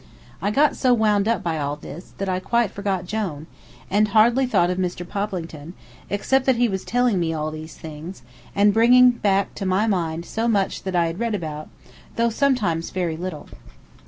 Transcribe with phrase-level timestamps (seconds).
[0.41, 3.45] I got so wound up by all this, that I quite forgot Jone,
[3.87, 5.07] and hardly thought of Mr.
[5.07, 5.75] Poplington,
[6.09, 8.23] except that he was telling me all these things,
[8.55, 11.69] and bringing back to my mind so much that I had read about,
[12.15, 13.47] though sometimes very little.